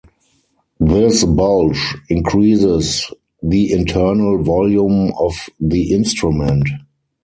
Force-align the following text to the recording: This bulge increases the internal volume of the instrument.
This 0.79 1.23
bulge 1.23 1.93
increases 2.09 3.05
the 3.43 3.71
internal 3.71 4.41
volume 4.43 5.13
of 5.19 5.33
the 5.59 5.93
instrument. 5.93 6.67